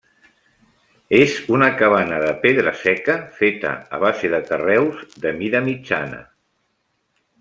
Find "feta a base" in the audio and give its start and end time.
3.41-4.33